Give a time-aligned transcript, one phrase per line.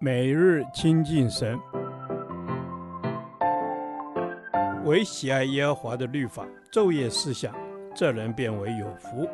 [0.00, 1.58] 每日亲近神，
[4.84, 7.54] 唯喜爱耶和华的律法，昼夜思想，
[7.94, 9.28] 这人便为有福。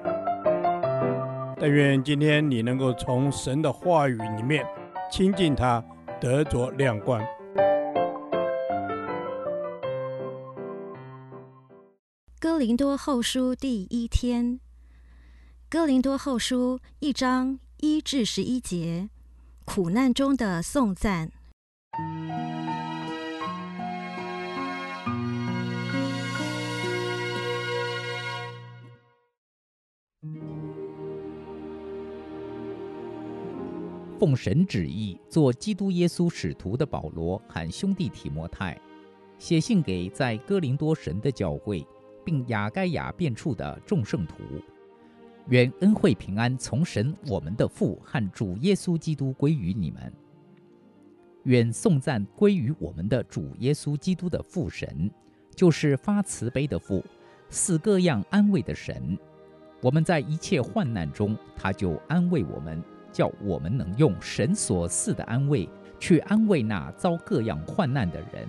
[1.58, 4.64] 但愿今天你能够从神的话语里面
[5.10, 5.84] 亲近他，
[6.20, 7.20] 得着亮光。
[12.38, 14.60] 哥林多后书第一天，
[15.68, 19.10] 哥林多后书一章一至十一节。
[19.64, 21.30] 苦难中的颂赞。
[34.18, 38.78] 奉神旨意做基督耶稣使徒的保罗和兄弟提摩太，
[39.38, 41.86] 写信给在哥林多神的教会，
[42.22, 44.34] 并亚该亚遍处的众圣徒。
[45.50, 50.12] 愿恩惠平安从神我们的父和主耶稣基督归于你们。
[51.42, 55.10] 愿颂赞归于我们的主耶稣基督的父神，
[55.56, 57.04] 就是发慈悲的父，
[57.48, 59.18] 赐各样安慰的神。
[59.80, 62.80] 我们在一切患难中，他就安慰我们，
[63.10, 68.46] 叫我们能用神所赐的安慰去安慰那遭各样患难的人。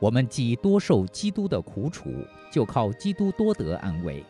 [0.00, 2.10] 我们既多受基督的苦楚，
[2.50, 4.24] 就靠基督多得安慰。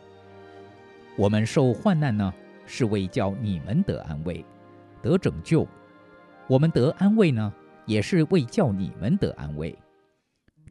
[1.17, 2.31] 我们受患难呢，
[2.67, 4.45] 是为叫你们得安慰、
[5.01, 5.65] 得拯救；
[6.47, 7.51] 我们得安慰呢，
[7.87, 9.75] 也是为叫你们得安慰。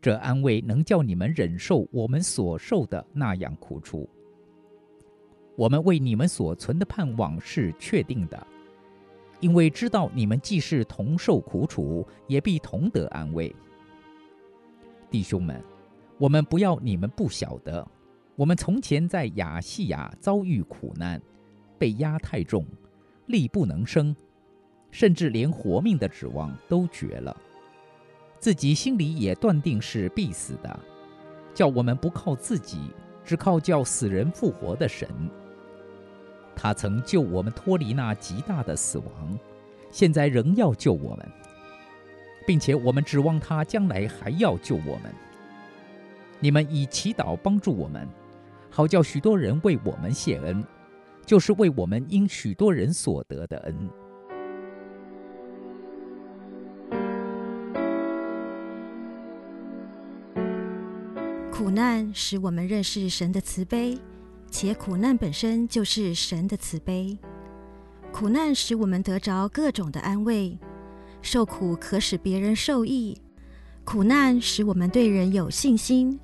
[0.01, 4.09] 这安慰能叫你们忍受我们所受的那样苦楚。
[5.57, 8.47] 我们为你们所存的盼望是确定的，
[9.41, 13.53] 因为知道你们既是同受苦楚，也必同得安慰。
[15.11, 15.61] 弟兄们，
[16.19, 17.85] 我们不要你们不晓得。
[18.37, 21.21] 我们从前在亚细亚遭遇苦难，
[21.79, 22.67] 被压太重，
[23.27, 24.15] 力不能生，
[24.91, 27.35] 甚至连活命的指望都绝了，
[28.39, 30.79] 自己心里也断定是必死的，
[31.55, 32.91] 叫我们不靠自己，
[33.25, 35.09] 只靠叫死人复活的神。
[36.55, 39.39] 他曾救我们脱离那极大的死亡，
[39.91, 41.27] 现在仍要救我们，
[42.47, 45.11] 并且我们指望他将来还要救我们。
[46.39, 48.07] 你们以祈祷帮助我们。
[48.77, 50.63] 好叫许多人为我们谢恩，
[51.25, 53.75] 就是为我们因许多人所得的恩。
[61.51, 63.99] 苦难使我们认识神的慈悲，
[64.51, 67.17] 且苦难本身就是神的慈悲。
[68.13, 70.59] 苦难使我们得着各种的安慰，
[71.23, 73.17] 受苦可使别人受益。
[73.87, 76.21] 苦难使我们对人有信心。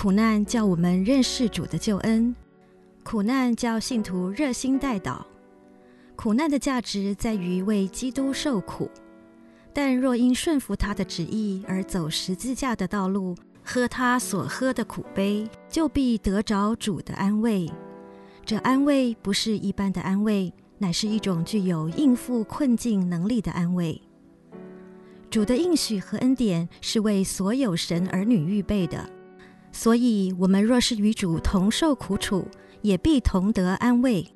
[0.00, 2.34] 苦难叫我们认识主的救恩，
[3.02, 5.20] 苦难叫信徒热心代祷。
[6.16, 8.90] 苦难的价值在于为基督受苦，
[9.74, 17.70] 但若因顺服他的旨意而走十字架的道路，喝他所喝的苦杯，就必得着主的安慰。
[18.42, 24.00] 这安慰不是一般的安慰，乃是一种具有应付困境能力的安慰。
[25.28, 29.06] 主的应许和恩典是为所有神儿女预备的。
[29.72, 32.46] 所以，我们若是与主同受苦楚，
[32.82, 34.26] 也必同得安慰。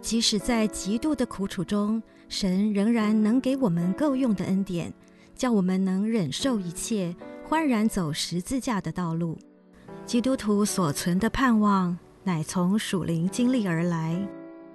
[0.00, 4.92] 即使在极度的苦楚中，神仍然能给我们够用的恩典，
[5.34, 7.14] 叫我们能忍受一切，
[7.44, 9.38] 欢然走十字架的道路。
[10.04, 14.20] 基督徒所存的盼望，乃从属灵经历而来。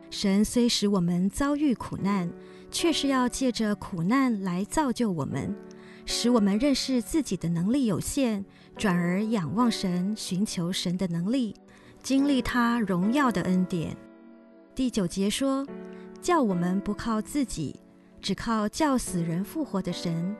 [0.10, 2.32] 神虽使我们遭遇苦难，
[2.72, 5.54] 却是要借着苦难来造就我们。
[6.10, 8.44] 使我们认识自己的能力有限，
[8.78, 11.54] 转而仰望神，寻求神的能力，
[12.02, 13.96] 经历他荣耀的恩典。
[14.74, 15.68] 第九节说
[16.22, 17.78] ：“叫我们不靠自己，
[18.22, 20.34] 只靠叫死人复活的神。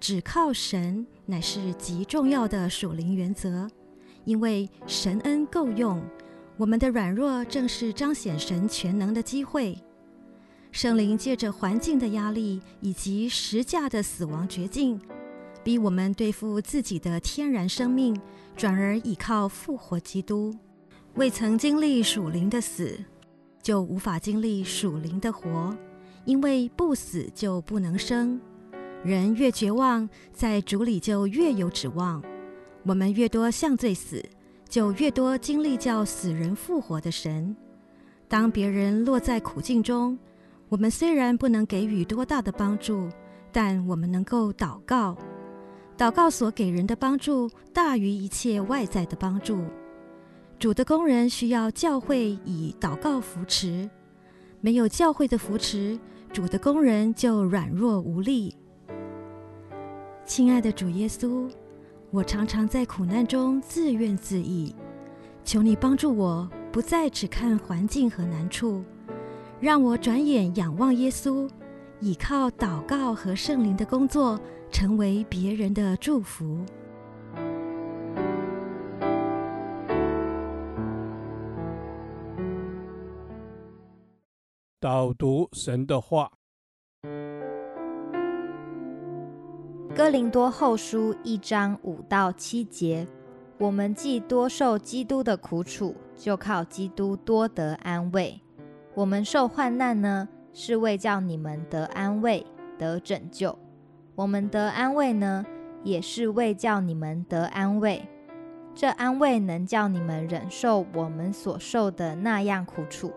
[0.00, 3.68] 只靠神乃是极重要的属灵原则，
[4.24, 6.02] 因为神恩够用，
[6.56, 9.78] 我们的软弱正是彰显神全能的机会。”
[10.76, 15.00] 圣灵借着环境的压力以及十架的死亡绝境，
[15.64, 18.14] 逼我们对付自己的天然生命，
[18.54, 20.54] 转而倚靠复活基督。
[21.14, 22.94] 未曾经历属灵的死，
[23.62, 25.74] 就无法经历属灵的活，
[26.26, 28.38] 因为不死就不能生。
[29.02, 32.22] 人越绝望，在主里就越有指望。
[32.82, 34.22] 我们越多向罪死，
[34.68, 37.56] 就越多经历叫死人复活的神。
[38.28, 40.18] 当别人落在苦境中，
[40.68, 43.08] 我们虽然不能给予多大的帮助，
[43.52, 45.16] 但我们能够祷告。
[45.96, 49.64] 祷告所给人的帮助大于一切外在的帮助。
[50.58, 53.88] 主的工人需要教会以祷告扶持，
[54.60, 55.98] 没有教会的扶持，
[56.32, 58.54] 主的工人就软弱无力。
[60.24, 61.48] 亲爱的主耶稣，
[62.10, 64.74] 我常常在苦难中自怨自艾，
[65.44, 68.84] 求你帮助我，不再只看环境和难处，
[69.58, 71.48] 让我转眼仰望耶稣，
[72.00, 74.38] 倚靠祷告和圣灵的工作，
[74.70, 76.64] 成为别人的祝福。
[84.78, 86.30] 导读神的话，
[89.96, 93.08] 《哥林多后书》一章五到七节：
[93.58, 98.38] 我们既多受基督的苦楚，就靠基督多得安慰。
[98.96, 102.46] 我们受患难呢，是为叫你们得安慰、
[102.78, 103.54] 得拯救；
[104.14, 105.44] 我们得安慰呢，
[105.84, 108.08] 也是为叫你们得安慰。
[108.74, 113.12] 这安慰能叫你们忍受我们所受的那样苦楚。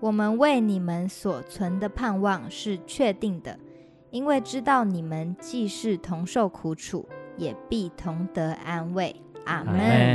[0.00, 3.58] 我们为你们所存的盼望是确定的，
[4.10, 9.14] 因为知道你们既是同受苦楚，也必同得安慰。
[9.44, 10.13] 阿门。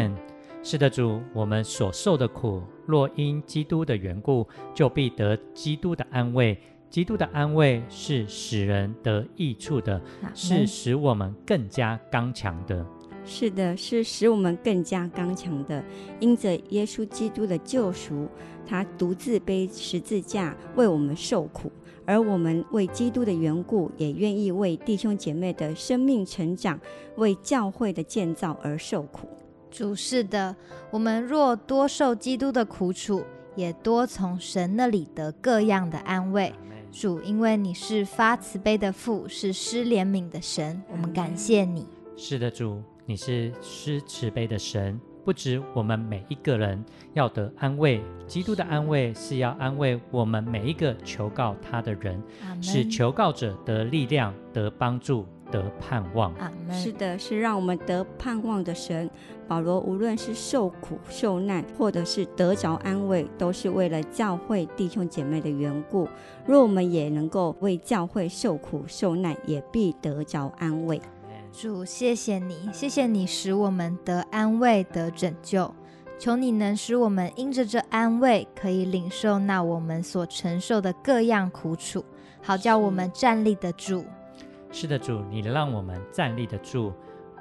[0.71, 6.55] 是的，主，我们所受的苦，若因基督的缘故，就必得基督的安慰。
[6.91, 9.99] 基督的安慰是使人得益处的，
[10.35, 12.85] 是使我们更加刚强的。
[13.25, 15.83] 是的，是使我们更加刚强的，
[16.19, 18.27] 因着耶稣基督的救赎。
[18.67, 21.71] 他独自背十字架为我们受苦，
[22.05, 26.79] 而我们为基督的缘故，也愿意为弟兄姐妹的生命成长、
[27.15, 29.27] 为教会的建造而受苦。
[29.71, 30.55] 主，是的，
[30.91, 33.23] 我们若多受基督的苦楚，
[33.55, 36.53] 也多从神那里得各样的安慰。
[36.91, 41.87] 主，因为你是发慈悲的父，是施怜悯的神，我们感谢你。
[42.17, 44.99] 是的，主，你是施慈悲的神。
[45.23, 46.83] 不止我们每一个人
[47.13, 52.19] 要得安慰，基督的安慰是要安慰我们每一个求告他的人，
[52.61, 56.33] 使求告者得力量、得帮助、得盼望。
[56.71, 59.09] 是的，是让我们得盼望的神。
[59.47, 66.07] 保罗无论是受苦受难，或者是得着安慰，都是为了教会弟兄姐妹的缘故。
[66.45, 71.01] 若我们也能够为教会受苦受难，也必得着安慰。
[71.51, 75.73] 主，谢谢你，谢谢你使我们得安慰、得拯救。
[76.19, 82.05] 求你能使我们因着这安慰，可以领受那我们所承受的各样苦楚，
[82.43, 84.05] 好叫我们站立得住。
[84.71, 86.93] 是的，主，你让我们站立得住，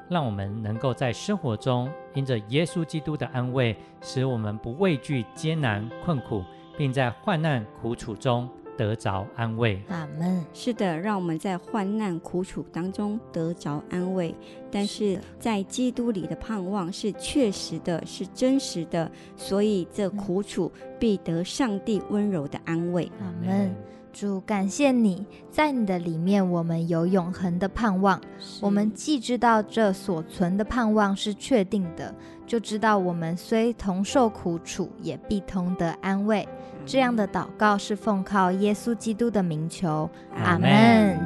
[0.08, 6.42] 让我们能够在生活中因着耶稣基督的安慰，使我们不畏惧艰难困苦，
[6.76, 8.48] 并在患难苦楚中。
[8.78, 10.40] 得着安慰，阿门。
[10.54, 14.32] 是的，让我们在患难苦楚当中得着安慰。
[14.70, 23.10] 但是在基督里的盼望是确实的，是真实的，所以这苦楚必得上帝温柔的安慰。
[23.19, 23.75] 阿门。
[24.18, 28.20] 主，感谢你在你的里面，我们有永恒的盼望。
[28.60, 32.12] 我们既知道这所存的盼望是确定的，
[32.44, 36.48] 就知道我们虽同受苦楚，也必同得安慰。
[36.84, 41.16] 这样的祷告是奉靠耶稣基督的名求，阿门。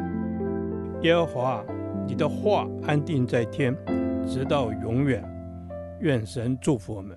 [1.00, 1.64] 耶和华，
[2.06, 3.74] 你的话安定在天，
[4.26, 5.24] 直到永远。
[6.00, 7.16] 愿神祝福我们。